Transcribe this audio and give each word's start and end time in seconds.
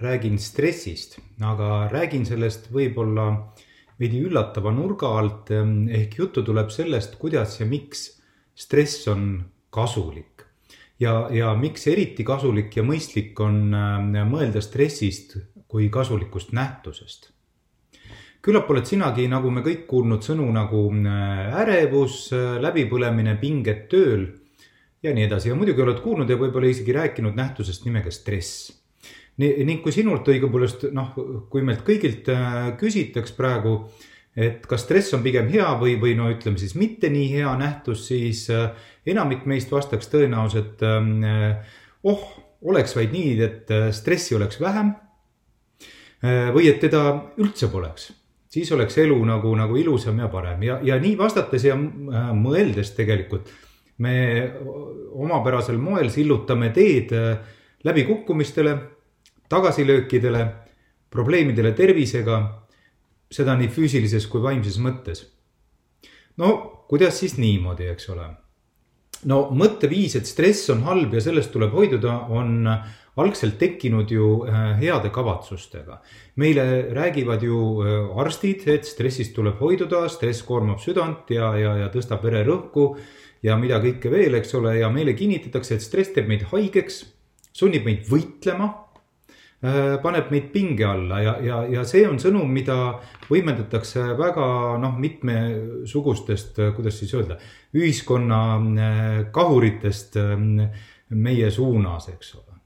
räägin 0.00 0.38
stressist, 0.38 1.18
aga 1.40 1.88
räägin 1.92 2.26
sellest 2.26 2.70
võib-olla 2.72 3.52
veidi 4.00 4.22
üllatava 4.24 4.72
nurga 4.72 5.10
alt. 5.18 5.50
ehk 5.50 6.18
juttu 6.18 6.42
tuleb 6.42 6.70
sellest, 6.70 7.18
kuidas 7.18 7.60
ja 7.60 7.66
miks 7.66 8.22
stress 8.54 9.08
on 9.08 9.44
kasulik 9.70 10.46
ja, 11.00 11.28
ja 11.32 11.52
miks 11.54 11.86
eriti 11.86 12.24
kasulik 12.24 12.76
ja 12.76 12.84
mõistlik 12.86 13.38
on 13.40 13.74
äh, 13.74 14.24
mõelda 14.28 14.62
stressist 14.64 15.36
kui 15.70 15.88
kasulikust 15.88 16.52
nähtusest. 16.52 17.30
küllap 18.42 18.70
oled 18.70 18.86
sinagi, 18.88 19.28
nagu 19.28 19.50
me 19.50 19.60
kõik 19.60 19.86
kuulnud 19.86 20.24
sõnu 20.24 20.48
nagu 20.52 20.88
äh, 21.04 21.60
ärevus, 21.62 22.30
läbipõlemine, 22.32 23.36
pinged 23.40 23.88
tööl 23.92 24.26
ja 25.02 25.12
nii 25.14 25.28
edasi 25.28 25.48
ja 25.48 25.54
muidugi 25.54 25.82
oled 25.82 26.00
kuulnud 26.00 26.28
ja 26.30 26.36
võib-olla 26.40 26.68
isegi 26.68 26.92
rääkinud 26.92 27.36
nähtusest 27.36 27.84
nimega 27.84 28.10
stress 28.10 28.79
ning 29.40 29.80
kui 29.82 29.92
sinult 29.94 30.28
õigupoolest 30.28 30.88
noh, 30.96 31.14
kui 31.50 31.64
meilt 31.64 31.84
kõigilt 31.86 32.28
äh, 32.32 32.72
küsitaks 32.80 33.32
praegu, 33.36 33.74
et 34.36 34.66
kas 34.68 34.84
stress 34.84 35.14
on 35.16 35.24
pigem 35.24 35.48
hea 35.50 35.68
või, 35.80 35.96
või 36.00 36.14
no 36.18 36.28
ütleme 36.32 36.60
siis 36.60 36.76
mitte 36.78 37.10
nii 37.12 37.30
hea 37.32 37.54
nähtus, 37.60 38.06
siis 38.10 38.44
äh, 38.52 38.70
enamik 39.08 39.46
meist 39.50 39.72
vastaks 39.72 40.10
tõenäoliselt 40.12 40.84
äh, 40.86 41.74
oh, 42.04 42.26
oleks 42.60 42.94
vaid 42.98 43.14
nii, 43.16 43.32
et 43.46 43.70
stressi 43.96 44.36
oleks 44.36 44.60
vähem. 44.60 44.92
või 46.52 46.66
et 46.68 46.76
teda 46.82 46.98
üldse 47.40 47.70
poleks, 47.72 48.10
siis 48.52 48.68
oleks 48.76 48.98
elu 49.00 49.16
nagu, 49.24 49.54
nagu 49.56 49.76
ilusam 49.80 50.18
ja 50.20 50.26
parem 50.28 50.62
ja, 50.62 50.74
ja 50.84 50.98
nii 51.00 51.14
vastates 51.16 51.64
ja 51.64 51.78
mõeldes 51.80 52.92
tegelikult 52.92 53.48
me 54.04 54.12
omapärasel 55.16 55.80
moel 55.80 56.10
sillutame 56.12 56.68
teed 56.76 57.14
läbikukkumistele 57.88 58.76
tagasilöökidele, 59.50 60.44
probleemidele 61.10 61.72
tervisega, 61.76 62.40
seda 63.30 63.56
nii 63.58 63.70
füüsilises 63.70 64.26
kui 64.30 64.42
vaimses 64.42 64.78
mõttes. 64.82 65.26
no 66.36 66.86
kuidas 66.88 67.18
siis 67.18 67.36
niimoodi, 67.38 67.90
eks 67.90 68.08
ole? 68.10 68.30
no 69.28 69.42
mõtteviis, 69.52 70.16
et 70.16 70.26
stress 70.26 70.70
on 70.72 70.82
halb 70.86 71.14
ja 71.14 71.20
sellest 71.20 71.52
tuleb 71.52 71.74
hoiduda, 71.76 72.14
on 72.32 72.66
algselt 73.20 73.58
tekkinud 73.60 74.10
ju 74.10 74.28
äh, 74.48 74.78
heade 74.80 75.10
kavatsustega. 75.12 76.00
meile 76.36 76.94
räägivad 76.94 77.42
ju 77.42 77.82
äh, 77.82 78.18
arstid, 78.18 78.68
et 78.68 78.84
stressist 78.84 79.34
tuleb 79.34 79.58
hoiduda, 79.60 80.08
stress 80.08 80.42
koormab 80.42 80.80
südant 80.80 81.30
ja, 81.30 81.54
ja, 81.56 81.76
ja 81.76 81.88
tõstab 81.92 82.22
vererõhku 82.24 82.96
ja 83.42 83.56
mida 83.56 83.80
kõike 83.80 84.10
veel, 84.10 84.34
eks 84.34 84.54
ole, 84.54 84.78
ja 84.78 84.90
meile 84.90 85.12
kinnitatakse, 85.14 85.74
et 85.74 85.82
stress 85.82 86.14
teeb 86.14 86.28
meid 86.28 86.46
haigeks, 86.52 87.04
sunnib 87.52 87.84
meid 87.84 88.06
võitlema 88.08 88.89
paneb 89.60 90.30
meid 90.32 90.46
pinge 90.54 90.84
alla 90.88 91.18
ja, 91.20 91.34
ja, 91.44 91.56
ja 91.68 91.82
see 91.84 92.06
on 92.08 92.16
sõnum, 92.22 92.48
mida 92.48 92.76
võimendatakse 93.28 94.06
väga 94.16 94.46
noh, 94.80 94.94
mitmesugustest, 94.96 96.62
kuidas 96.76 96.96
siis 97.02 97.12
öelda, 97.18 97.36
ühiskonna 97.76 98.38
äh, 98.56 99.10
kahuritest 99.34 100.16
meie 101.10 101.50
suunas, 101.52 102.08
eks 102.08 102.32
ole. 102.38 102.56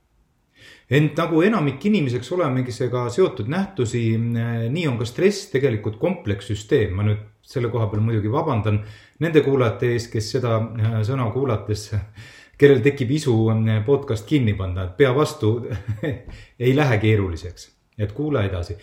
ent 0.95 1.19
nagu 1.19 1.41
enamik 1.43 1.83
inimeseks 1.89 2.31
olemisega 2.31 3.09
seotud 3.11 3.51
nähtusi, 3.51 4.05
äh, 4.15 4.65
nii 4.71 4.87
on 4.87 4.99
ka 5.01 5.09
stress 5.09 5.49
tegelikult 5.51 5.99
komplekssüsteem, 5.99 6.95
ma 6.95 7.09
nüüd 7.09 7.27
selle 7.45 7.69
koha 7.73 7.89
peal 7.91 8.01
muidugi 8.07 8.31
vabandan 8.31 8.79
nende 9.19 9.43
kuulajate 9.43 9.91
ees, 9.93 10.07
kes 10.09 10.31
seda 10.37 10.61
sõna 11.05 11.27
kuulates 11.35 11.89
kellel 12.57 12.81
tekib 12.83 13.11
isu 13.11 13.35
podcast 13.85 14.27
kinni 14.27 14.55
panna, 14.57 14.89
et 14.89 14.97
pea 14.97 15.13
vastu 15.15 15.57
ei 16.65 16.75
lähe 16.75 16.97
keeruliseks 16.97 17.71
et 17.97 18.11
kuula 18.11 18.41
edasi. 18.43 18.75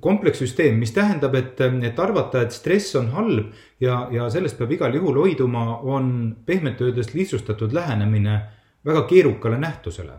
komplekssüsteem, 0.00 0.74
mis 0.74 0.90
tähendab, 0.90 1.34
et, 1.38 1.60
et 1.60 1.98
arvata, 2.02 2.42
et 2.42 2.50
stress 2.50 2.96
on 2.98 3.12
halb 3.14 3.52
ja, 3.80 4.08
ja 4.10 4.26
sellest 4.30 4.58
peab 4.58 4.72
igal 4.74 4.94
juhul 4.94 5.20
hoiduma, 5.22 5.78
on 5.86 6.36
pehmelt 6.46 6.80
öeldes 6.82 7.12
lihtsustatud 7.14 7.72
lähenemine 7.72 8.40
väga 8.84 9.04
keerukale 9.06 9.58
nähtusele. 9.58 10.18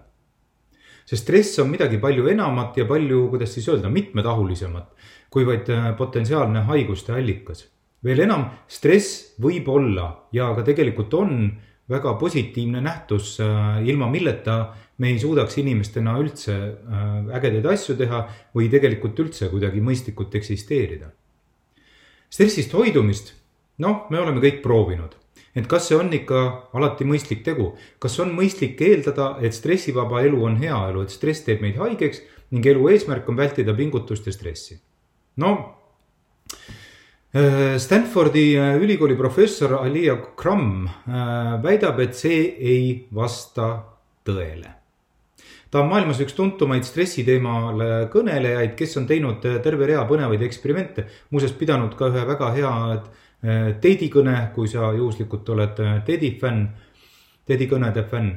sest 1.06 1.24
stress 1.24 1.60
on 1.60 1.70
midagi 1.70 1.98
palju 1.98 2.28
enamat 2.28 2.78
ja 2.78 2.86
palju, 2.86 3.28
kuidas 3.30 3.54
siis 3.54 3.68
öelda, 3.68 3.90
mitmetahulisemat 3.90 4.96
kui 5.30 5.46
vaid 5.48 5.70
äh, 5.74 5.92
potentsiaalne 5.98 6.64
haiguste 6.70 7.14
allikas. 7.16 7.68
veel 8.04 8.20
enam, 8.24 8.46
stress 8.68 9.34
võib 9.42 9.68
olla 9.68 10.28
ja 10.32 10.52
ka 10.56 10.64
tegelikult 10.64 11.14
on 11.18 11.32
väga 11.90 12.14
positiivne 12.20 12.82
nähtus, 12.82 13.40
äh, 13.40 13.88
ilma 13.88 14.10
milleta 14.12 14.76
me 14.98 15.12
ei 15.12 15.20
suudaks 15.20 15.58
inimestena 15.58 16.18
üldse 16.20 16.56
äh, 16.56 17.36
ägedaid 17.38 17.66
asju 17.74 17.96
teha 18.00 18.24
või 18.56 18.70
tegelikult 18.72 19.20
üldse 19.24 19.50
kuidagi 19.52 19.82
mõistlikult 19.82 20.36
eksisteerida. 20.36 21.12
stressist 22.30 22.74
hoidumist, 22.74 23.34
noh, 23.80 24.08
me 24.10 24.20
oleme 24.20 24.42
kõik 24.44 24.60
proovinud, 24.62 25.16
et 25.56 25.68
kas 25.68 25.88
see 25.88 25.96
on 25.96 26.12
ikka 26.14 26.42
alati 26.74 27.06
mõistlik 27.08 27.44
tegu, 27.46 27.70
kas 28.00 28.20
on 28.20 28.34
mõistlik 28.36 28.82
eeldada, 28.82 29.38
et 29.42 29.54
stressivaba 29.56 30.22
elu 30.28 30.44
on 30.44 30.58
hea 30.60 30.82
elu, 30.90 31.02
et 31.02 31.16
stress 31.16 31.46
teeb 31.46 31.64
meid 31.64 31.80
haigeks 31.80 32.20
ning 32.52 32.66
elu 32.66 32.90
eesmärk 32.92 33.30
on 33.30 33.38
vältida 33.38 33.74
pingutust 33.74 34.28
ja 34.28 34.34
stressi. 34.34 34.80
no 35.38 35.54
Stanfordi 37.78 38.56
äh, 38.56 38.78
ülikooli 38.82 39.16
professor 39.16 39.74
Alia 39.74 40.16
Crum 40.42 40.88
äh, 40.88 41.64
väidab, 41.64 42.00
et 42.00 42.16
see 42.16 42.38
ei 42.56 43.08
vasta 43.12 43.84
tõele. 44.24 44.72
ta 45.68 45.82
on 45.82 45.90
maailmas 45.92 46.22
üks 46.24 46.32
tuntumaid 46.38 46.86
stressi 46.88 47.26
teemal 47.28 47.82
kõnelejaid, 48.14 48.72
kes 48.80 48.96
on 49.02 49.08
teinud 49.10 49.44
terve 49.44 49.90
rea 49.90 50.06
põnevaid 50.08 50.46
eksperimente, 50.48 51.04
muuseas 51.30 51.52
pidanud 51.60 51.98
ka 52.00 52.08
ühe 52.08 52.24
väga 52.30 52.52
hea 52.56 52.72
Teddy 53.84 54.08
kõne, 54.10 54.38
kui 54.56 54.72
sa 54.72 54.94
juhuslikult 54.96 55.50
oled 55.52 55.76
Teddy 56.08 56.32
fänn, 56.40 56.64
Teddy 57.46 57.68
kõnede 57.68 58.06
fänn. 58.08 58.32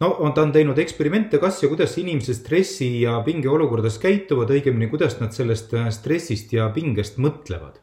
No 0.00 0.14
on, 0.24 0.32
ta 0.32 0.42
on 0.42 0.56
teinud 0.56 0.80
eksperimente, 0.80 1.38
kas 1.38 1.60
ja 1.62 1.68
kuidas 1.68 1.98
inimesed 2.00 2.40
stressi 2.40 2.88
ja 3.04 3.20
pinge 3.28 3.52
olukordades 3.52 4.00
käituvad, 4.00 4.50
õigemini, 4.56 4.88
kuidas 4.88 5.20
nad 5.20 5.36
sellest 5.36 5.76
stressist 6.00 6.56
ja 6.56 6.72
pingest 6.74 7.20
mõtlevad 7.20 7.78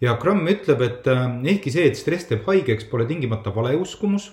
ja 0.00 0.16
Gramm 0.20 0.48
ütleb, 0.48 0.82
et 0.86 1.08
äh, 1.10 1.26
ehkki 1.54 1.72
see, 1.74 1.86
et 1.90 1.98
stress 1.98 2.28
teeb 2.28 2.46
haigeks, 2.48 2.88
pole 2.90 3.06
tingimata 3.08 3.52
valeuskumus, 3.54 4.30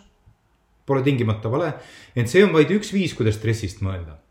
pole 0.87 1.03
tingimata 1.03 1.51
vale, 1.51 1.73
ent 2.15 2.31
see 2.31 2.45
on 2.45 2.53
vaid 2.55 2.71
üks 2.71 2.93
viis, 2.95 3.15
kuidas 3.17 3.39
stressist 3.39 3.83
mõelda. 3.85 4.21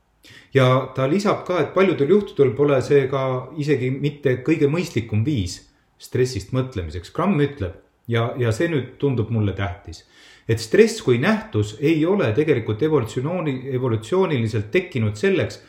ja 0.55 0.89
ta 0.97 1.07
lisab 1.07 1.45
ka, 1.47 1.61
et 1.61 1.75
paljudel 1.75 2.11
juhtudel 2.11 2.55
pole 2.57 2.81
see 2.83 3.07
ka 3.11 3.51
isegi 3.61 3.91
mitte 3.93 4.39
kõige 4.47 4.71
mõistlikum 4.73 5.25
viis 5.25 5.61
stressist 5.99 6.53
mõtlemiseks. 6.57 7.13
Gramm 7.13 7.41
ütleb 7.41 7.77
ja, 8.09 8.33
ja 8.39 8.53
see 8.53 8.69
nüüd 8.73 8.97
tundub 9.01 9.31
mulle 9.31 9.53
tähtis, 9.57 10.05
et 10.49 10.63
stress 10.63 11.03
kui 11.05 11.19
nähtus 11.23 11.77
ei 11.81 12.05
ole 12.07 12.33
tegelikult 12.35 12.83
evolutsiooni, 12.83 13.59
evolutsiooniliselt 13.77 14.71
tekkinud 14.73 15.17
selleks, 15.19 15.61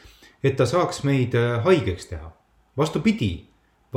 et 0.44 0.57
ta 0.57 0.68
saaks 0.69 1.03
meid 1.07 1.36
äh, 1.36 1.59
haigeks 1.65 2.12
teha. 2.13 2.31
vastupidi, 2.77 3.47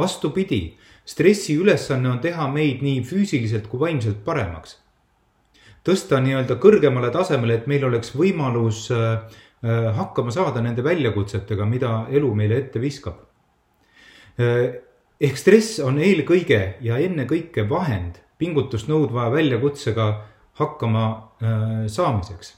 vastupidi 0.00 0.62
stressi 1.04 1.56
ülesanne 1.60 2.08
on 2.10 2.20
teha 2.22 2.46
meid 2.52 2.84
nii 2.84 3.02
füüsiliselt 3.06 3.68
kui 3.70 3.80
vaimselt 3.80 4.24
paremaks. 4.24 4.78
tõsta 5.84 6.18
nii-öelda 6.20 6.58
kõrgemale 6.60 7.08
tasemele, 7.12 7.54
et 7.56 7.66
meil 7.70 7.86
oleks 7.88 8.12
võimalus 8.12 8.90
äh, 8.92 9.22
äh, 9.64 9.88
hakkama 9.96 10.30
saada 10.30 10.60
nende 10.60 10.84
väljakutsetega, 10.84 11.64
mida 11.64 12.04
elu 12.12 12.34
meile 12.36 12.58
ette 12.60 12.82
viskab. 12.82 13.22
Äh, 14.36 14.76
ehk 15.20 15.40
stress 15.40 15.80
on 15.80 15.98
eelkõige 15.98 16.60
ja 16.84 17.00
ennekõike 17.00 17.64
vahend 17.68 18.20
pingutust 18.38 18.88
nõudva 18.92 19.30
väljakutsega 19.32 20.06
hakkama 20.60 21.04
saamiseks 21.88 22.54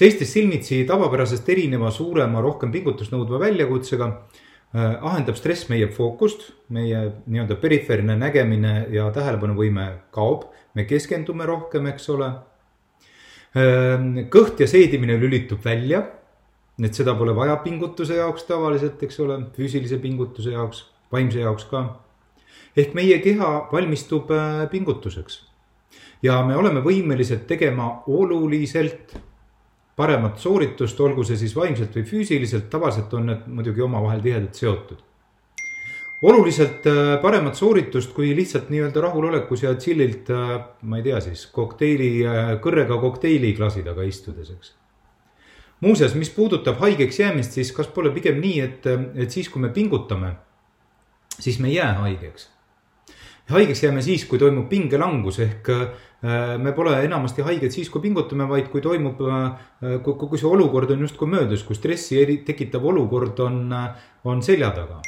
seistes 0.00 0.32
silmitsi 0.32 0.84
tavapärasest 0.88 1.48
erineva, 1.50 1.90
suurema, 1.90 2.40
rohkem 2.40 2.70
pingutust 2.72 3.12
nõudva 3.14 3.40
väljakutsega 3.42 4.10
ahendab 4.72 5.34
stress 5.34 5.66
meie 5.70 5.88
fookust, 5.90 6.52
meie 6.70 7.00
nii-öelda 7.26 7.56
perifeerne 7.58 8.14
nägemine 8.18 8.86
ja 8.94 9.08
tähelepanuvõime 9.14 9.86
kaob, 10.14 10.46
me 10.74 10.84
keskendume 10.86 11.46
rohkem, 11.46 11.88
eks 11.90 12.06
ole. 12.14 12.30
Äh, 13.50 14.04
kõht 14.30 14.62
ja 14.62 14.68
seedimine 14.70 15.18
lülitub 15.18 15.64
välja. 15.64 16.06
et 16.80 16.94
seda 16.96 17.12
pole 17.14 17.34
vaja 17.36 17.58
pingutuse 17.60 18.14
jaoks 18.16 18.46
tavaliselt, 18.48 19.02
eks 19.02 19.18
ole, 19.20 19.34
füüsilise 19.52 19.98
pingutuse 20.00 20.50
jaoks, 20.50 20.86
vaimse 21.12 21.40
jaoks 21.40 21.64
ka. 21.64 22.00
ehk 22.76 22.94
meie 22.94 23.18
keha 23.18 23.68
valmistub 23.72 24.30
äh, 24.30 24.68
pingutuseks. 24.70 25.42
ja 26.22 26.42
me 26.46 26.56
oleme 26.56 26.80
võimelised 26.80 27.44
tegema 27.46 28.02
oluliselt 28.06 29.18
paremat 30.00 30.40
sooritust, 30.40 31.04
olgu 31.04 31.26
see 31.28 31.36
siis 31.36 31.52
vaimselt 31.56 31.94
või 32.00 32.08
füüsiliselt, 32.08 32.70
tavaliselt 32.72 33.12
on 33.18 33.30
need 33.34 33.46
muidugi 33.60 33.84
omavahel 33.84 34.24
tihedalt 34.24 34.56
seotud 34.56 35.06
oluliselt 36.22 36.86
äh, 36.86 37.22
paremat 37.22 37.56
sooritust 37.56 38.12
kui 38.12 38.34
lihtsalt 38.36 38.68
nii-öelda 38.70 39.00
rahulolekus 39.06 39.64
ja 39.64 39.72
chill'ilt, 39.74 40.28
äh, 40.34 40.52
ma 40.82 41.00
ei 41.00 41.06
tea 41.06 41.20
siis, 41.24 41.46
kokteili, 41.54 42.10
äh, 42.26 42.52
kõrrega 42.62 43.00
kokteiliklaasi 43.00 43.84
taga 43.86 44.04
istudes, 44.04 44.52
eks. 44.52 44.74
muuseas, 45.80 46.14
mis 46.14 46.30
puudutab 46.30 46.80
haigeks 46.84 47.22
jäämist, 47.22 47.56
siis 47.56 47.72
kas 47.72 47.88
pole 47.88 48.12
pigem 48.12 48.40
nii, 48.40 48.60
et, 48.60 48.88
et 49.16 49.30
siis, 49.30 49.48
kui 49.48 49.62
me 49.64 49.72
pingutame, 49.72 50.34
siis 51.38 51.58
me 51.58 51.72
ei 51.72 51.78
jää 51.78 51.92
haigeks. 52.02 52.50
Haigeks 53.50 53.84
jääme 53.84 54.02
siis, 54.04 54.24
kui 54.30 54.38
toimub 54.38 54.68
pingelangus 54.70 55.40
ehk 55.44 55.70
me 56.60 56.74
pole 56.76 56.98
enamasti 57.06 57.40
haiged 57.46 57.72
siis, 57.72 57.88
kui 57.88 58.02
pingutame, 58.04 58.44
vaid 58.48 58.66
kui 58.68 58.82
toimub, 58.84 59.22
kui 60.04 60.40
see 60.40 60.50
olukord 60.50 60.92
on 60.92 61.06
justkui 61.06 61.30
möödas, 61.32 61.64
kui 61.64 61.78
stressi 61.78 62.20
tekitav 62.44 62.84
olukord 62.84 63.40
on, 63.46 63.62
on 64.28 64.44
selja 64.44 64.68
taga 64.76 65.00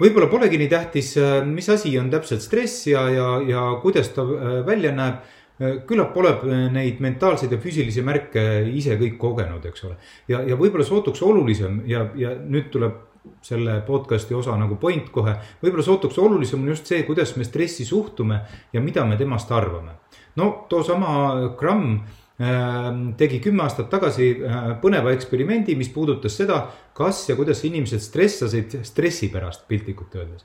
võib-olla 0.00 0.28
polegi 0.30 0.60
nii 0.60 0.70
tähtis, 0.70 1.14
äh, 1.20 1.40
mis 1.48 1.68
asi 1.72 1.94
on 2.00 2.10
täpselt 2.12 2.44
stress 2.44 2.86
ja, 2.90 3.06
ja, 3.12 3.32
ja 3.46 3.64
kuidas 3.82 4.12
ta 4.16 4.26
äh, 4.26 4.60
välja 4.66 4.92
näeb. 4.96 5.24
Äh, 5.56 5.78
küllap 5.88 6.12
pole 6.12 6.34
neid 6.72 7.00
mentaalseid 7.00 7.54
ja 7.54 7.60
füüsilisi 7.60 8.04
märke 8.04 8.42
ise 8.76 8.98
kõik 9.00 9.16
kogenud, 9.20 9.64
eks 9.64 9.86
ole. 9.88 9.96
ja, 10.28 10.42
ja 10.44 10.58
võib-olla 10.60 10.84
sootuks 10.84 11.22
olulisem 11.24 11.80
ja, 11.88 12.04
ja 12.16 12.34
nüüd 12.36 12.68
tuleb 12.74 13.15
selle 13.42 13.80
podcast'i 13.86 14.34
osa 14.34 14.56
nagu 14.56 14.76
point 14.76 15.10
kohe. 15.10 15.36
võib-olla 15.62 15.82
sootuks 15.82 16.18
olulisem 16.18 16.62
on 16.62 16.68
just 16.74 16.86
see, 16.86 17.02
kuidas 17.02 17.36
me 17.36 17.44
stressi 17.44 17.84
suhtume 17.84 18.40
ja 18.72 18.80
mida 18.80 19.04
me 19.04 19.16
temast 19.16 19.52
arvame. 19.52 19.98
no 20.36 20.66
toosama 20.68 21.54
Gramm 21.58 22.00
Ehm, 22.36 23.14
tegi 23.16 23.38
kümme 23.40 23.62
aastat 23.64 23.86
tagasi 23.88 24.26
äh, 24.44 24.64
põneva 24.82 25.14
eksperimendi, 25.16 25.72
mis 25.80 25.88
puudutas 25.88 26.34
seda, 26.36 26.66
kas 26.96 27.22
ja 27.30 27.36
kuidas 27.38 27.62
inimesed 27.64 28.02
stressasid 28.04 28.74
stressi 28.84 29.30
pärast, 29.32 29.64
piltlikult 29.70 30.18
öeldes. 30.20 30.44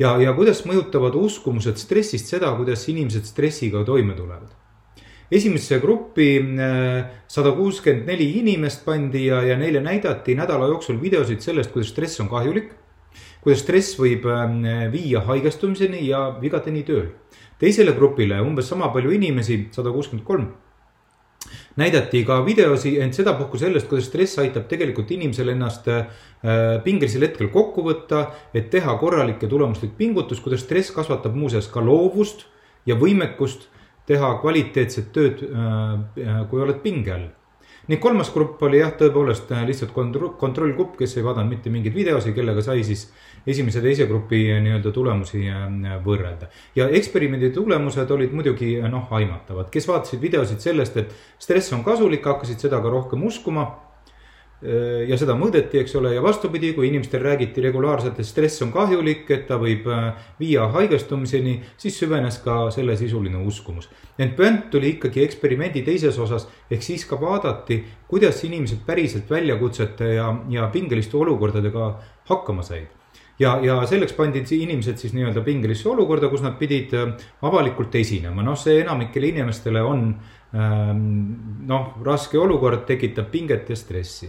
ja, 0.00 0.14
ja 0.16 0.32
kuidas 0.32 0.62
mõjutavad 0.64 1.18
uskumused 1.20 1.76
stressist 1.76 2.32
seda, 2.32 2.54
kuidas 2.56 2.86
inimesed 2.88 3.28
stressiga 3.28 3.84
toime 3.84 4.16
tulevad. 4.16 4.48
Esimesse 5.30 5.78
gruppi 5.78 6.28
äh, 6.38 7.04
sada 7.28 7.52
kuuskümmend 7.54 8.06
neli 8.10 8.30
inimest 8.40 8.84
pandi 8.84 9.26
ja, 9.26 9.42
ja 9.46 9.58
neile 9.58 9.82
näidati 9.84 10.34
nädala 10.34 10.66
jooksul 10.72 11.00
videosid 11.02 11.40
sellest, 11.44 11.72
kuidas 11.72 11.92
stress 11.94 12.20
on 12.20 12.28
kahjulik. 12.28 12.72
kuidas 13.40 13.62
stress 13.62 13.98
võib 13.98 14.26
ähm, 14.28 14.64
viia 14.92 15.20
haigestumiseni 15.24 16.06
ja 16.08 16.26
vigadeni 16.40 16.82
tööl. 16.82 17.12
teisele 17.58 17.92
grupile 17.92 18.40
umbes 18.40 18.68
sama 18.68 18.88
palju 18.88 19.10
inimesi, 19.10 19.68
sada 19.72 19.92
kuuskümmend 19.92 20.26
kolm 20.26 20.50
näidati 21.76 22.24
ka 22.26 22.40
videosi, 22.46 22.96
ent 23.00 23.16
sedapuhku 23.16 23.58
sellest, 23.58 23.88
kuidas 23.88 24.08
stress 24.10 24.38
aitab 24.42 24.66
tegelikult 24.68 25.10
inimesel 25.14 25.52
ennast 25.54 25.88
äh, 25.88 26.06
pingelisel 26.84 27.24
hetkel 27.28 27.50
kokku 27.54 27.84
võtta, 27.86 28.26
et 28.54 28.70
teha 28.72 28.96
korralik 29.00 29.42
ja 29.42 29.50
tulemuslik 29.50 29.94
pingutus, 29.98 30.42
kuidas 30.42 30.64
stress 30.66 30.92
kasvatab 30.94 31.36
muuseas 31.38 31.70
ka 31.72 31.82
loovust 31.84 32.46
ja 32.86 32.98
võimekust 32.98 33.68
teha 34.10 34.30
kvaliteetset 34.42 35.12
tööd, 35.14 35.44
äh, 35.46 36.40
kui 36.50 36.64
oled 36.64 36.82
pinge 36.84 37.14
all 37.14 37.28
ning 37.90 37.98
kolmas 37.98 38.28
grupp 38.30 38.60
oli 38.62 38.78
jah, 38.78 38.92
tõepoolest 38.94 39.50
lihtsalt 39.66 39.90
kontroll, 39.94 40.34
kontrollgrupp, 40.38 40.94
kes 41.00 41.16
ei 41.16 41.24
vaadanud 41.26 41.50
mitte 41.50 41.72
mingeid 41.74 41.96
videosi, 41.96 42.34
kellega 42.36 42.62
sai 42.62 42.84
siis 42.86 43.06
esimese, 43.48 43.82
teise 43.82 44.06
grupi 44.06 44.44
nii-öelda 44.62 44.92
tulemusi 44.94 45.42
äh, 45.50 45.96
võrrelda. 46.04 46.50
ja 46.76 46.88
eksperimendi 47.00 47.50
tulemused 47.56 48.10
olid 48.14 48.34
muidugi 48.36 48.76
noh, 48.86 49.10
aimatavad, 49.18 49.70
kes 49.74 49.88
vaatasid 49.90 50.22
videosid 50.22 50.62
sellest, 50.62 51.00
et 51.02 51.14
stress 51.38 51.72
on 51.74 51.86
kasulik, 51.86 52.26
hakkasid 52.26 52.68
seda 52.68 52.82
ka 52.82 52.92
rohkem 52.92 53.26
uskuma 53.26 53.70
Äh, 53.70 53.89
ja 55.08 55.16
seda 55.16 55.32
mõõdeti, 55.38 55.78
eks 55.80 55.94
ole, 55.96 56.12
ja 56.12 56.22
vastupidi, 56.22 56.74
kui 56.76 56.90
inimestel 56.90 57.22
räägiti 57.24 57.62
regulaarselt, 57.64 58.18
et 58.20 58.28
stress 58.28 58.60
on 58.60 58.72
kahjulik, 58.74 59.24
et 59.32 59.46
ta 59.48 59.56
võib 59.60 59.86
äh, 59.88 60.10
viia 60.40 60.66
haigestumiseni, 60.74 61.54
siis 61.80 61.96
süvenes 61.96 62.36
ka 62.44 62.66
sellesisuline 62.74 63.40
uskumus. 63.40 63.88
ent 64.18 64.36
pönt 64.36 64.68
tuli 64.70 64.96
ikkagi 64.96 65.22
eksperimendi 65.24 65.80
teises 65.82 66.18
osas, 66.18 66.46
ehk 66.70 66.82
siis 66.84 67.06
ka 67.08 67.16
vaadati, 67.20 67.78
kuidas 68.08 68.44
inimesed 68.44 68.84
päriselt 68.86 69.30
väljakutsete 69.30 70.14
ja, 70.14 70.28
ja 70.48 70.68
pingeliste 70.68 71.16
olukordadega 71.16 71.94
hakkama 72.28 72.62
said. 72.62 72.90
Ja, 73.40 73.56
ja 73.64 73.78
selleks 73.88 74.12
pandi 74.12 74.44
inimesed 74.44 75.00
siis 75.00 75.14
nii-öelda 75.16 75.40
pingelisse 75.40 75.88
olukorda, 75.88 76.28
kus 76.28 76.44
nad 76.44 76.58
pidid 76.60 76.92
äh, 76.92 77.16
avalikult 77.40 77.96
esinema, 77.96 78.44
noh, 78.44 78.60
see 78.60 78.82
enamikele 78.82 79.32
inimestele 79.32 79.80
on 79.80 80.04
ähm, 80.52 81.00
noh, 81.64 81.96
raske 82.04 82.36
olukord, 82.38 82.84
tekitab 82.84 83.32
pinget 83.32 83.72
ja 83.72 83.76
stressi 83.76 84.28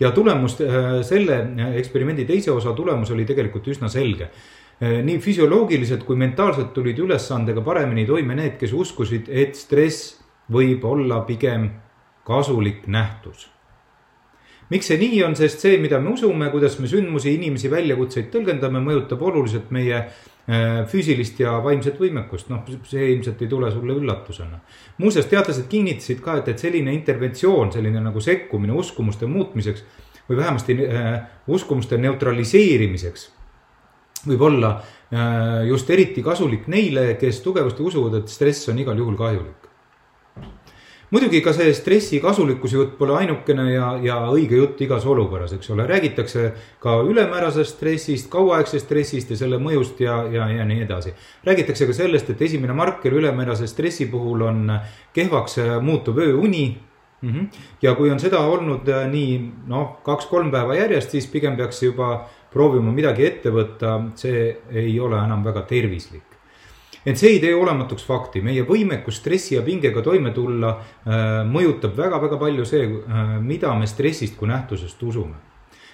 ja 0.00 0.10
tulemus, 0.10 0.60
äh, 0.60 1.00
selle 1.02 1.40
äh, 1.40 1.74
eksperimendi 1.80 2.24
teise 2.24 2.52
osa 2.52 2.72
tulemus 2.76 3.10
oli 3.10 3.24
tegelikult 3.24 3.68
üsna 3.72 3.88
selge. 3.88 4.30
Äh, 4.82 5.00
nii 5.06 5.18
füsioloogiliselt 5.24 6.04
kui 6.04 6.16
mentaalselt 6.20 6.72
tulid 6.76 6.98
ülesandega 6.98 7.64
paremini 7.64 8.06
toime 8.06 8.36
need, 8.36 8.56
kes 8.60 8.76
uskusid, 8.76 9.32
et 9.32 9.56
stress 9.56 10.16
võib 10.52 10.84
olla 10.86 11.22
pigem 11.26 11.70
kasulik 12.26 12.86
nähtus 12.86 13.55
miks 14.70 14.88
see 14.90 14.98
nii 14.98 15.22
on, 15.26 15.36
sest 15.38 15.62
see, 15.62 15.76
mida 15.82 16.00
me 16.02 16.14
usume, 16.14 16.50
kuidas 16.50 16.78
me 16.80 16.88
sündmusi, 16.90 17.36
inimesi, 17.38 17.70
väljakutseid 17.70 18.32
tõlgendame, 18.32 18.82
mõjutab 18.82 19.22
oluliselt 19.22 19.70
meie 19.74 20.06
Äh, 20.46 20.84
füüsilist 20.86 21.40
ja 21.42 21.56
vaimset 21.58 21.96
võimekust, 21.98 22.46
noh, 22.52 22.60
see 22.86 23.08
ilmselt 23.16 23.40
ei 23.42 23.48
tule 23.50 23.66
sulle 23.74 23.96
üllatusena. 23.98 24.60
muuseas, 25.02 25.26
teadlased 25.26 25.66
kinnitasid 25.66 26.20
ka, 26.22 26.36
et, 26.38 26.50
et 26.52 26.62
selline 26.62 26.92
interventsioon, 26.94 27.72
selline 27.74 27.98
nagu 28.04 28.22
sekkumine 28.22 28.76
uskumuste 28.78 29.26
muutmiseks 29.26 29.82
või 30.28 30.38
vähemasti 30.38 30.76
äh, 30.86 31.16
uskumuste 31.50 31.98
neutraliseerimiseks 31.98 33.26
võib 34.28 34.46
olla 34.46 34.70
äh, 34.76 35.66
just 35.66 35.90
eriti 35.90 36.22
kasulik 36.22 36.70
neile, 36.70 37.08
kes 37.18 37.42
tugevasti 37.42 37.82
usuvad, 37.82 38.20
et 38.20 38.30
stress 38.30 38.70
on 38.70 38.78
igal 38.78 39.02
juhul 39.02 39.18
kahjulik 39.18 39.65
muidugi 41.16 41.40
ka 41.40 41.54
see 41.56 41.72
stressi 41.74 42.18
kasulikkuse 42.20 42.76
jutt 42.76 42.96
pole 42.98 43.14
ainukene 43.16 43.70
ja, 43.72 43.86
ja 44.04 44.16
õige 44.28 44.58
jutt 44.60 44.80
igas 44.84 45.06
olukorras, 45.08 45.54
eks 45.56 45.70
ole, 45.72 45.86
räägitakse 45.88 46.50
ka 46.82 46.98
ülemäärasest 47.08 47.76
stressist, 47.76 48.28
kauaaegsest 48.32 48.84
stressist 48.84 49.32
ja 49.32 49.38
selle 49.40 49.60
mõjust 49.62 50.02
ja, 50.04 50.18
ja, 50.32 50.50
ja 50.52 50.66
nii 50.68 50.82
edasi. 50.84 51.14
räägitakse 51.46 51.88
ka 51.88 51.96
sellest, 51.96 52.34
et 52.34 52.42
esimene 52.42 52.76
marker 52.76 53.16
ülemäärase 53.16 53.68
stressi 53.70 54.10
puhul 54.12 54.44
on 54.44 54.76
kehvaks 55.16 55.58
muutuv 55.80 56.20
ööuni 56.20 56.66
mm. 57.22 57.32
-hmm. 57.32 57.48
ja 57.82 57.94
kui 57.94 58.10
on 58.10 58.20
seda 58.20 58.38
olnud 58.38 58.88
äh, 58.88 59.08
nii 59.10 59.40
noh, 59.66 59.98
kaks-kolm 60.04 60.50
päeva 60.50 60.74
järjest, 60.74 61.10
siis 61.10 61.26
pigem 61.26 61.56
peaks 61.56 61.82
juba 61.82 62.28
proovima 62.52 62.92
midagi 62.92 63.26
ette 63.26 63.50
võtta, 63.50 64.00
see 64.14 64.56
ei 64.70 65.00
ole 65.00 65.24
enam 65.24 65.44
väga 65.44 65.62
tervislik 65.62 66.35
ent 67.06 67.18
see 67.20 67.36
ei 67.36 67.42
tee 67.42 67.54
olematuks 67.54 68.04
fakti, 68.06 68.42
meie 68.42 68.64
võimekus 68.66 69.20
stressi 69.20 69.54
ja 69.54 69.62
pingega 69.66 70.02
toime 70.04 70.32
tulla 70.34 70.72
äh, 70.74 71.26
mõjutab 71.46 71.94
väga-väga 71.98 72.38
palju 72.40 72.66
see, 72.66 72.88
äh, 72.88 73.36
mida 73.42 73.74
me 73.78 73.86
stressist 73.90 74.38
kui 74.38 74.50
nähtusest 74.50 75.02
usume. 75.06 75.38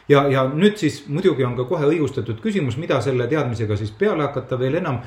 Ja, 0.08 0.24
ja 0.28 0.46
nüüd 0.48 0.80
siis 0.80 1.04
muidugi 1.08 1.44
on 1.46 1.54
ka 1.56 1.68
kohe 1.68 1.86
õigustatud 1.92 2.40
küsimus, 2.42 2.78
mida 2.80 2.98
selle 3.04 3.28
teadmisega 3.30 3.76
siis 3.78 3.92
peale 3.96 4.26
hakata 4.26 4.58
veel 4.58 4.80
enam. 4.80 5.02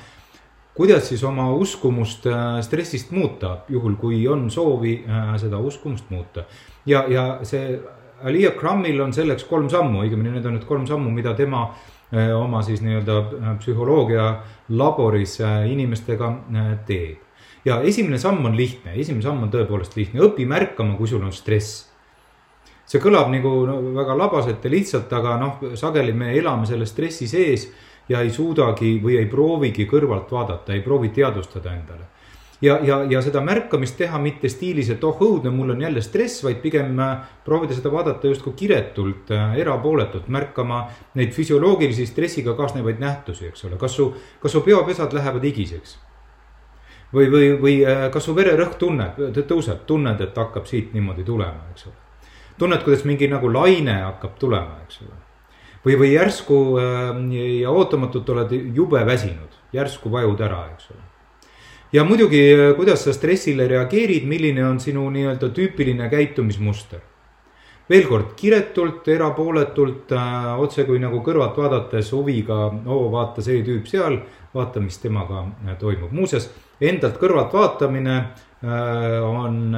kuidas 0.76 1.08
siis 1.08 1.24
oma 1.24 1.54
uskumust 1.56 2.26
äh, 2.28 2.62
stressist 2.62 3.12
muuta, 3.12 3.58
juhul 3.70 3.96
kui 3.96 4.28
on 4.28 4.50
soovi 4.52 5.06
seda 5.38 5.58
uskumust 5.58 6.10
muuta. 6.10 6.44
Ja, 6.86 7.06
ja 7.08 7.40
see 7.44 7.80
Alia 8.24 8.52
Crummil 8.52 9.02
on 9.02 9.14
selleks 9.14 9.44
kolm 9.44 9.70
sammu, 9.70 10.04
õigemini 10.04 10.32
need 10.32 10.46
on 10.46 10.54
need 10.54 10.66
kolm 10.66 10.86
sammu, 10.88 11.10
mida 11.12 11.34
tema 11.34 11.70
Äh, 11.70 11.95
oma 12.36 12.62
siis 12.66 12.82
nii-öelda 12.86 13.18
äh, 13.18 13.50
psühholoogia 13.60 14.28
laboris 14.70 15.40
äh, 15.42 15.66
inimestega 15.72 16.32
teeb. 16.86 17.20
ja 17.66 17.82
esimene 17.82 18.18
samm 18.22 18.46
on 18.46 18.58
lihtne, 18.58 18.94
esimene 18.94 19.24
samm 19.24 19.44
on 19.44 19.52
tõepoolest 19.52 19.96
lihtne, 19.98 20.22
õpi 20.22 20.46
märkama, 20.46 20.98
kui 20.98 21.08
sul 21.08 21.24
on 21.24 21.34
stress. 21.34 21.90
see 22.86 23.02
kõlab 23.02 23.32
nagu 23.34 23.54
no, 23.66 23.80
väga 23.96 24.18
labaselt 24.18 24.64
ja 24.64 24.72
lihtsalt, 24.72 25.14
aga 25.14 25.38
noh, 25.42 25.62
sageli 25.76 26.14
me 26.14 26.34
elame 26.38 26.66
selle 26.70 26.86
stressi 26.86 27.28
sees 27.28 27.70
ja 28.10 28.22
ei 28.22 28.30
suudagi 28.30 29.00
või 29.02 29.18
ei 29.18 29.26
proovigi 29.26 29.88
kõrvalt 29.90 30.32
vaadata, 30.32 30.74
ei 30.74 30.82
proovi 30.86 31.10
teadvustada 31.10 31.74
endale 31.74 32.15
ja, 32.62 32.80
ja, 32.84 33.04
ja 33.10 33.22
seda 33.22 33.42
märkamist 33.44 33.98
teha 34.00 34.20
mitte 34.22 34.50
stiilis, 34.50 34.90
et 34.94 35.04
oh 35.04 35.20
õudne, 35.22 35.52
mul 35.54 35.74
on 35.76 35.82
jälle 35.82 36.02
stress, 36.02 36.44
vaid 36.44 36.62
pigem 36.64 37.00
äh, 37.00 37.18
proovida 37.46 37.76
seda 37.76 37.92
vaadata 37.94 38.32
justkui 38.32 38.56
kiretult, 38.58 39.32
äh, 39.36 39.58
erapooletult, 39.62 40.30
märkama 40.32 40.86
neid 41.20 41.34
füsioloogilisi 41.36 42.08
stressiga 42.10 42.56
kaasnevaid 42.58 43.02
nähtusi, 43.04 43.50
eks 43.52 43.68
ole, 43.68 43.80
kas 43.82 43.98
su, 44.00 44.10
kas 44.42 44.56
su 44.56 44.64
peopesad 44.66 45.14
lähevad 45.16 45.44
higiseks? 45.52 46.00
või, 47.16 47.30
või, 47.32 47.52
või 47.62 47.76
äh, 47.88 48.08
kas 48.12 48.26
su 48.28 48.34
vererõhk 48.36 48.80
tunneb, 48.80 49.20
tõuseb, 49.48 49.86
tunned, 49.88 50.22
et 50.22 50.38
hakkab 50.38 50.66
siit 50.68 50.96
niimoodi 50.96 51.24
tulema, 51.24 51.70
eks 51.74 51.88
ole 51.92 52.02
tunned, 52.60 52.84
kuidas 52.84 53.04
mingi 53.04 53.28
nagu 53.28 53.50
laine 53.52 53.98
hakkab 54.02 54.38
tulema, 54.40 54.80
eks 54.86 55.02
ole. 55.04 55.18
või, 55.86 55.98
või 56.00 56.14
järsku 56.14 56.60
ja 57.60 57.72
ootamatult 57.72 58.30
oled 58.32 58.56
jube 58.76 59.04
väsinud, 59.06 59.60
järsku 59.76 60.12
vajud 60.12 60.40
ära, 60.42 60.62
eks 60.74 60.88
ole. 60.96 61.04
Ja 61.94 62.04
muidugi, 62.04 62.42
kuidas 62.78 63.04
sa 63.06 63.14
stressile 63.14 63.68
reageerid, 63.68 64.26
milline 64.28 64.66
on 64.66 64.80
sinu 64.80 65.10
nii-öelda 65.10 65.50
tüüpiline 65.56 66.10
käitumismuster 66.10 67.04
veel 67.90 68.08
kord 68.10 68.34
kiretult, 68.38 69.08
erapooletult 69.14 70.14
äh,, 70.16 70.50
otse 70.62 70.86
kui 70.88 71.00
nagu 71.02 71.22
kõrvalt 71.26 71.58
vaadates 71.60 72.12
huviga, 72.16 72.70
oo 72.90 73.08
vaata 73.14 73.46
see 73.46 73.62
tüüp 73.66 73.88
seal, 73.90 74.20
vaata, 74.56 74.82
mis 74.82 74.98
temaga 75.02 75.46
äh, 75.46 75.78
toimub. 75.82 76.14
muuseas, 76.16 76.50
endalt 76.82 77.20
kõrvalt 77.22 77.54
vaatamine 77.54 78.18
äh, 78.18 79.22
on 79.22 79.78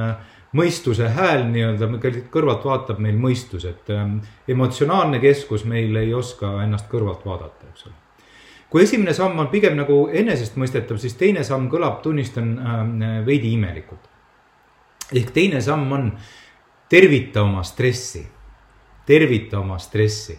mõistuse 0.56 1.10
hääl 1.12 1.44
nii-öelda, 1.52 1.90
kõrvalt 2.32 2.64
vaatab 2.64 3.00
meil 3.04 3.18
mõistus, 3.20 3.68
et 3.68 3.92
äh, 3.92 4.06
emotsionaalne 4.48 5.20
keskus 5.20 5.68
meil 5.68 5.96
ei 6.00 6.14
oska 6.16 6.58
ennast 6.64 6.88
kõrvalt 6.92 7.26
vaadata, 7.28 7.72
eks 7.72 7.90
ole. 7.90 7.98
Kui 8.70 8.82
esimene 8.82 9.14
samm 9.16 9.38
on 9.38 9.48
pigem 9.52 9.76
nagu 9.76 10.08
enesestmõistetav, 10.12 10.98
siis 11.00 11.16
teine 11.16 11.44
samm 11.44 11.70
kõlab, 11.72 12.02
tunnistan 12.02 12.52
äh,, 12.58 13.24
veidi 13.26 13.52
imelikult. 13.56 14.08
ehk 15.14 15.30
teine 15.32 15.60
samm 15.64 15.92
on 15.92 16.10
tervita 16.88 17.42
oma 17.42 17.62
stressi, 17.62 18.26
tervita 19.06 19.60
oma 19.60 19.78
stressi. 19.78 20.38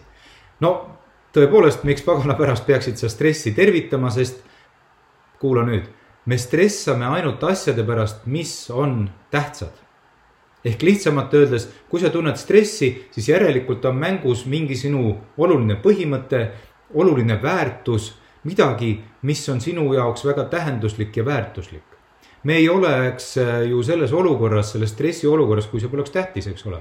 no 0.60 0.72
tõepoolest, 1.34 1.84
miks 1.84 2.02
pagana 2.02 2.34
pärast 2.38 2.66
peaksid 2.66 2.98
sa 2.98 3.08
stressi 3.08 3.52
tervitama, 3.54 4.10
sest 4.10 4.42
kuula 5.40 5.64
nüüd, 5.66 5.86
me 6.26 6.38
stressame 6.38 7.06
ainult 7.06 7.42
asjade 7.44 7.84
pärast, 7.86 8.26
mis 8.26 8.70
on 8.70 9.10
tähtsad. 9.30 9.72
ehk 10.64 10.82
lihtsamalt 10.82 11.34
öeldes, 11.34 11.70
kui 11.88 12.00
sa 12.00 12.10
tunned 12.12 12.36
stressi, 12.36 13.06
siis 13.10 13.28
järelikult 13.28 13.84
on 13.88 13.96
mängus 13.96 14.42
mingi 14.46 14.76
sinu 14.76 15.14
oluline 15.40 15.78
põhimõte, 15.80 16.50
oluline 16.94 17.42
väärtus, 17.42 18.14
midagi, 18.44 18.96
mis 19.22 19.48
on 19.48 19.60
sinu 19.60 19.92
jaoks 19.94 20.24
väga 20.24 20.44
tähenduslik 20.50 21.16
ja 21.16 21.24
väärtuslik 21.24 21.90
me 22.42 22.56
ei 22.56 22.68
oleks 22.68 23.38
äh, 23.38 23.62
ju 23.62 23.82
selles 23.82 24.12
olukorras, 24.12 24.72
selles 24.72 24.90
stressiolukorras, 24.90 25.66
kui 25.66 25.80
see 25.80 25.90
poleks 25.92 26.12
tähtis, 26.14 26.48
eks 26.48 26.66
ole. 26.66 26.80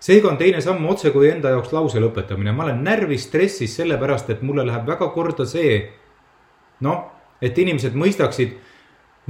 seega 0.00 0.28
on 0.28 0.36
teine 0.38 0.60
samm 0.60 0.84
otse 0.86 1.10
kui 1.10 1.30
enda 1.30 1.50
jaoks 1.54 1.72
lause 1.72 2.00
lõpetamine, 2.02 2.52
ma 2.52 2.66
olen 2.66 2.82
närvis, 2.84 3.28
stressis 3.30 3.76
sellepärast, 3.78 4.30
et 4.30 4.42
mulle 4.42 4.66
läheb 4.66 4.86
väga 4.86 5.08
korda 5.14 5.46
see. 5.46 5.78
noh, 6.80 7.06
et 7.40 7.58
inimesed 7.58 7.94
mõistaksid 7.94 8.56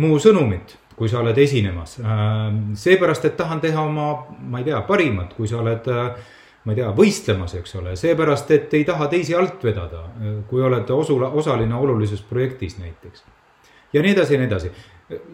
mu 0.03 0.17
sõnumit, 0.19 0.77
kui 0.97 1.09
sa 1.09 1.21
oled 1.21 1.39
esinemas. 1.39 1.99
Äh, 2.01 2.49
seepärast, 2.75 3.25
et 3.25 3.37
tahan 3.37 3.61
teha 3.61 3.85
oma, 3.85 4.27
ma 4.41 4.63
ei 4.63 4.71
tea, 4.71 4.81
parimat, 4.89 5.37
kui 5.37 5.49
sa 5.49 5.61
oled 5.61 5.89
äh, 5.93 6.33
ma 6.67 6.75
ei 6.75 6.81
tea, 6.81 6.91
võistlemas, 6.97 7.55
eks 7.55 7.77
ole, 7.79 7.95
seepärast, 7.97 8.51
et 8.51 8.75
ei 8.75 8.85
taha 8.85 9.07
teisi 9.13 9.37
alt 9.39 9.63
vedada, 9.65 10.03
kui 10.51 10.63
oled 10.67 10.91
osu-, 10.91 11.23
osaline 11.39 11.79
olulises 11.79 12.23
projektis 12.27 12.79
näiteks. 12.83 13.25
ja 13.93 14.03
nii 14.03 14.13
edasi 14.17 14.35
ja 14.35 14.41
nii 14.41 14.51
edasi 14.51 14.73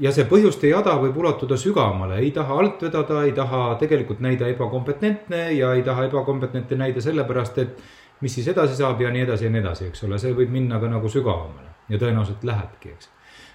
ja 0.05 0.13
see 0.13 0.27
põhjuste 0.29 0.69
jada 0.69 0.95
võib 1.01 1.17
ulatuda 1.23 1.57
sügavamale, 1.57 2.19
ei 2.21 2.31
taha 2.37 2.59
alt 2.61 2.85
vedada, 2.85 3.23
ei 3.25 3.33
taha 3.37 3.63
tegelikult 3.81 4.21
näida 4.21 4.49
ebakompetentne 4.53 5.47
ja 5.57 5.73
ei 5.77 5.83
taha 5.87 6.05
ebakompetentne 6.11 6.77
näida 6.85 7.01
sellepärast, 7.01 7.59
et 7.59 7.81
mis 8.21 8.35
siis 8.37 8.53
edasi 8.53 8.77
saab 8.79 9.01
ja 9.01 9.11
nii 9.11 9.25
edasi 9.25 9.49
ja 9.49 9.55
nii 9.55 9.63
edasi, 9.65 9.89
eks 9.89 10.05
ole, 10.05 10.21
see 10.21 10.37
võib 10.37 10.53
minna 10.53 10.81
ka 10.83 10.93
nagu 10.93 11.09
sügavamale 11.11 11.73
ja 11.89 11.99
tõenäoliselt 11.99 12.45
lähebki, 12.47 12.93
eks. 12.93 13.09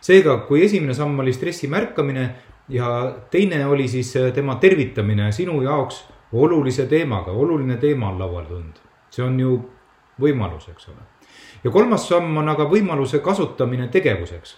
seega, 0.09 0.39
kui 0.49 0.65
esimene 0.65 0.97
samm 0.97 1.21
oli 1.21 1.33
stressi 1.33 1.69
märkamine 1.69 2.27
ja 2.73 2.89
teine 3.31 3.61
oli 3.69 3.87
siis 3.87 4.11
tema 4.35 4.57
tervitamine 4.61 5.29
sinu 5.31 5.61
jaoks 5.61 6.01
olulise 6.33 6.85
teemaga, 6.85 7.31
oluline 7.31 7.77
teema 7.77 8.09
on 8.11 8.19
laual 8.19 8.45
tulnud, 8.45 8.79
see 9.09 9.23
on 9.23 9.39
ju 9.39 9.57
võimalus, 10.21 10.69
eks 10.71 10.89
ole. 10.91 11.03
ja 11.63 11.71
kolmas 11.71 12.07
samm 12.09 12.37
on 12.37 12.49
aga 12.49 12.65
võimaluse 12.69 13.19
kasutamine 13.23 13.87
tegevuseks 13.93 14.57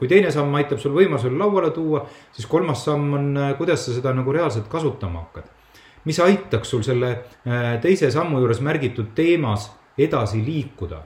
kui 0.00 0.08
teine 0.08 0.30
samm 0.32 0.54
aitab 0.56 0.80
sul 0.80 0.94
võimalusel 0.96 1.34
lauale 1.36 1.74
tuua, 1.76 2.06
siis 2.32 2.46
kolmas 2.48 2.86
samm 2.86 3.16
on, 3.18 3.26
äh, 3.36 3.50
kuidas 3.58 3.84
sa 3.84 3.92
seda 3.92 4.14
nagu 4.16 4.32
reaalselt 4.32 4.68
kasutama 4.72 5.26
hakkad. 5.26 5.56
mis 6.04 6.16
aitaks 6.24 6.70
sul 6.72 6.80
selle 6.82 7.10
äh, 7.12 7.74
teise 7.80 8.08
sammu 8.10 8.38
juures 8.40 8.62
märgitud 8.64 9.10
teemas 9.14 9.68
edasi 9.98 10.40
liikuda. 10.44 11.02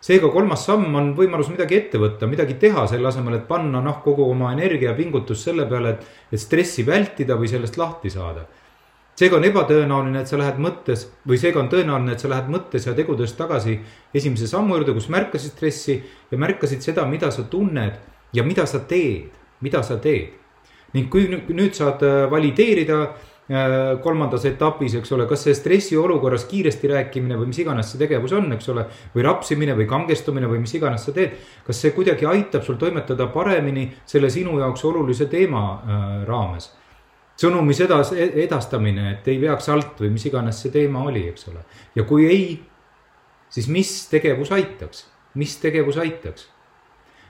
seega 0.00 0.28
kolmas 0.28 0.66
samm 0.66 0.94
on 0.94 1.14
võimalus 1.16 1.48
midagi 1.48 1.76
ette 1.76 1.98
võtta, 1.98 2.28
midagi 2.28 2.54
teha 2.60 2.86
selle 2.86 3.08
asemel, 3.08 3.38
et 3.38 3.48
panna 3.48 3.80
noh, 3.80 4.02
kogu 4.04 4.28
oma 4.30 4.52
energia 4.52 4.90
ja 4.90 4.96
pingutus 4.96 5.44
selle 5.44 5.64
peale, 5.66 5.96
et, 5.96 6.04
et 6.32 6.40
stressi 6.40 6.84
vältida 6.86 7.40
või 7.40 7.48
sellest 7.48 7.80
lahti 7.80 8.10
saada 8.10 8.44
seega 9.18 9.38
on 9.38 9.46
ebatõenäoline, 9.48 10.22
et 10.22 10.30
sa 10.30 10.38
lähed 10.38 10.60
mõttes 10.62 11.08
või 11.26 11.38
seega 11.40 11.58
on 11.62 11.70
tõenäoline, 11.72 12.14
et 12.14 12.22
sa 12.22 12.30
lähed 12.30 12.50
mõttes 12.52 12.86
ja 12.86 12.94
tegudes 12.94 13.34
tagasi 13.38 13.78
esimese 14.14 14.46
sammu 14.50 14.76
juurde, 14.76 14.94
kus 14.94 15.08
märkasid 15.10 15.56
stressi 15.56 15.98
ja 16.30 16.38
märkasid 16.38 16.84
seda, 16.84 17.06
mida 17.10 17.32
sa 17.34 17.46
tunned 17.50 17.98
ja 18.36 18.44
mida 18.46 18.66
sa 18.70 18.84
teed, 18.86 19.32
mida 19.64 19.82
sa 19.82 19.98
teed. 20.02 20.36
ning 20.94 21.10
kui 21.12 21.26
nüüd 21.28 21.74
saad 21.76 22.00
äh, 22.06 22.30
valideerida 22.32 23.00
äh, 23.02 23.98
kolmandas 24.00 24.46
etapis, 24.48 24.94
eks 24.96 25.10
ole, 25.12 25.26
kas 25.28 25.42
see 25.44 25.56
stressiolukorras 25.56 26.46
kiiresti 26.48 26.88
rääkimine 26.88 27.36
või 27.36 27.50
mis 27.50 27.60
iganes 27.60 27.90
see 27.92 28.00
tegevus 28.00 28.32
on, 28.32 28.48
eks 28.54 28.70
ole. 28.72 28.86
või 29.12 29.26
rapsimine 29.26 29.76
või 29.76 29.88
kangestumine 29.90 30.48
või 30.48 30.62
mis 30.62 30.72
iganes 30.78 31.04
sa 31.04 31.12
teed. 31.12 31.36
kas 31.66 31.82
see 31.82 31.92
kuidagi 31.92 32.24
aitab 32.26 32.64
sul 32.64 32.80
toimetada 32.80 33.26
paremini 33.34 33.90
selle 34.06 34.30
sinu 34.30 34.56
jaoks 34.62 34.84
olulise 34.88 35.26
teema 35.26 35.64
äh, 35.74 36.06
raames 36.28 36.70
sõnumi 37.38 37.74
sedas-, 37.76 38.14
edastamine, 38.16 39.12
et 39.12 39.28
ei 39.30 39.40
veaks 39.40 39.68
alt 39.72 40.00
või 40.02 40.12
mis 40.14 40.26
iganes 40.28 40.62
see 40.62 40.74
teema 40.74 41.04
oli, 41.06 41.26
eks 41.30 41.48
ole. 41.52 41.62
ja 41.94 42.04
kui 42.08 42.26
ei, 42.26 42.46
siis 43.50 43.68
mis 43.72 43.92
tegevus 44.10 44.52
aitaks, 44.52 45.06
mis 45.34 45.56
tegevus 45.62 46.00
aitaks? 46.02 46.48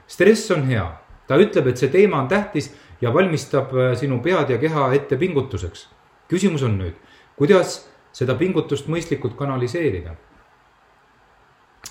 stress 0.09 0.51
on 0.51 0.65
hea, 0.69 0.85
ta 1.27 1.37
ütleb, 1.37 1.69
et 1.69 1.77
see 1.77 1.91
teema 1.93 2.23
on 2.23 2.31
tähtis 2.31 2.71
ja 3.01 3.13
valmistab 3.13 3.75
äh, 3.75 3.93
sinu 3.97 4.19
pead 4.25 4.49
ja 4.49 4.57
keha 4.57 4.89
ette 4.97 5.17
pingutuseks. 5.17 5.87
küsimus 6.29 6.63
on 6.65 6.79
nüüd, 6.81 6.97
kuidas 7.37 7.85
seda 8.13 8.35
pingutust 8.35 8.89
mõistlikult 8.89 9.37
kanaliseerida 9.37 10.15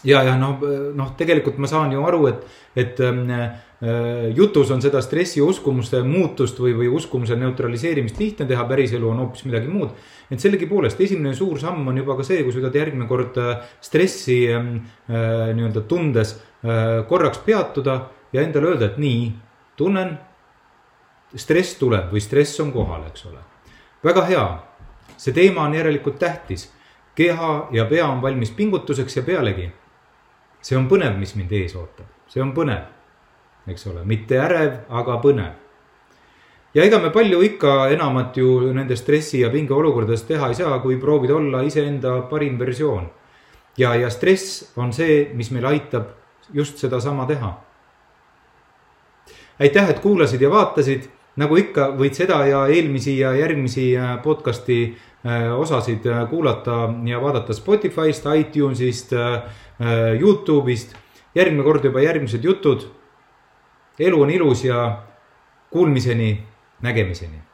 ja, 0.04 0.22
ja 0.22 0.36
noh, 0.38 0.60
noh, 0.94 1.14
tegelikult 1.18 1.58
ma 1.58 1.70
saan 1.70 1.92
ju 1.94 2.04
aru, 2.06 2.26
et, 2.30 2.44
et 2.78 3.00
äh, 3.00 3.48
jutus 4.36 4.70
on 4.74 4.82
seda 4.82 5.00
stressi 5.02 5.42
uskumuste 5.42 6.02
muutust 6.06 6.58
või, 6.62 6.74
või 6.78 6.90
uskumuse 6.98 7.36
neutraliseerimist 7.38 8.18
lihtne 8.18 8.46
teha, 8.48 8.66
päriselu 8.68 9.10
on 9.10 9.22
hoopis 9.24 9.44
midagi 9.48 9.70
muud. 9.70 9.90
et 10.30 10.40
sellegipoolest 10.40 11.00
esimene 11.00 11.34
suur 11.34 11.58
samm 11.58 11.88
on 11.88 11.96
juba 11.96 12.16
ka 12.16 12.26
see, 12.26 12.42
kui 12.44 12.52
suudad 12.52 12.74
järgmine 12.74 13.08
kord 13.08 13.38
äh, 13.38 13.66
stressi 13.80 14.44
äh, 14.52 14.70
nii-öelda 15.08 15.84
tundes 15.88 16.36
äh, 16.36 17.04
korraks 17.08 17.38
peatuda 17.38 18.00
ja 18.32 18.42
endale 18.42 18.74
öelda, 18.74 18.92
et 18.92 18.98
nii, 18.98 19.32
tunnen. 19.76 20.18
stress 21.36 21.76
tuleb 21.76 22.08
või 22.12 22.20
stress 22.24 22.60
on 22.60 22.72
kohal, 22.72 23.02
eks 23.10 23.26
ole. 23.28 23.42
väga 24.04 24.22
hea, 24.24 24.46
see 25.16 25.32
teema 25.32 25.66
on 25.66 25.74
järelikult 25.74 26.18
tähtis 26.18 26.70
keha 27.14 27.68
ja 27.72 27.84
pea 27.84 28.06
on 28.06 28.22
valmis 28.22 28.50
pingutuseks 28.50 29.16
ja 29.16 29.22
pealegi 29.22 29.68
see 30.68 30.76
on 30.76 30.88
põnev, 30.90 31.16
mis 31.16 31.32
mind 31.38 31.52
ees 31.56 31.74
ootab, 31.78 32.08
see 32.28 32.42
on 32.44 32.52
põnev, 32.56 32.84
eks 33.72 33.86
ole, 33.88 34.02
mitte 34.08 34.36
ärev, 34.40 34.82
aga 35.00 35.16
põnev. 35.22 35.54
ja 36.76 36.84
ega 36.84 36.98
me 37.00 37.10
palju 37.10 37.40
ikka 37.46 37.76
enamat 37.94 38.36
ju 38.36 38.72
nende 38.76 38.96
stressi 38.96 39.40
ja 39.40 39.48
pinge 39.50 39.72
olukordades 39.74 40.26
teha 40.28 40.50
ei 40.50 40.58
saa, 40.58 40.78
kui 40.84 40.98
proovida 41.00 41.38
olla 41.38 41.62
iseenda 41.64 42.20
parim 42.30 42.58
versioon. 42.58 43.08
ja, 43.78 43.94
ja 43.94 44.10
stress 44.10 44.74
on 44.76 44.92
see, 44.92 45.30
mis 45.34 45.50
meil 45.50 45.66
aitab 45.72 46.12
just 46.52 46.78
sedasama 46.78 47.26
teha. 47.26 47.54
aitäh, 49.58 49.90
et 49.90 50.04
kuulasid 50.04 50.42
ja 50.42 50.50
vaatasid 50.50 51.08
nagu 51.38 51.58
ikka, 51.58 51.92
võid 51.98 52.16
seda 52.18 52.40
ja 52.48 52.64
eelmisi 52.72 53.18
ja 53.20 53.32
järgmisi 53.38 53.92
äh, 53.96 54.16
podcast'i 54.24 54.80
äh, 54.88 55.48
osasid 55.54 56.06
äh, 56.10 56.24
kuulata 56.30 56.80
ja 57.06 57.20
vaadata 57.22 57.56
Spotify'st, 57.56 58.26
iTunes'ist, 58.42 59.14
Youtube'ist. 60.20 60.96
järgmine 61.34 61.62
kord 61.62 61.84
juba 61.84 62.02
järgmised 62.02 62.44
jutud. 62.44 62.88
elu 63.98 64.22
on 64.22 64.30
ilus 64.30 64.64
ja 64.64 65.02
kuulmiseni, 65.70 66.42
nägemiseni 66.82 67.48